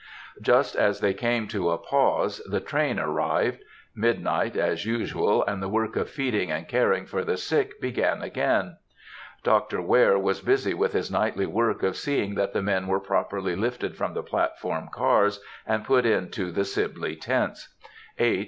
[0.41, 3.59] Just as they came to a pause the train arrived;
[3.93, 8.77] midnight, as usual, and the work of feeding and caring for the sick began again.
[9.43, 9.79] Dr.
[9.79, 13.95] Ware was busy with his nightly work of seeing that the men were properly lifted
[13.95, 17.71] from the platform cars and put into the Sibley tents;
[18.17, 18.39] H.